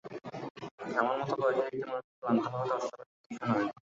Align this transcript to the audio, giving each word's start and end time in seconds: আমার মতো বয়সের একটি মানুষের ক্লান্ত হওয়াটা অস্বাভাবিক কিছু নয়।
আমার 0.99 1.15
মতো 1.21 1.33
বয়সের 1.41 1.65
একটি 1.65 1.79
মানুষের 1.85 2.15
ক্লান্ত 2.19 2.43
হওয়াটা 2.51 2.73
অস্বাভাবিক 2.75 3.15
কিছু 3.21 3.45
নয়। 3.49 3.71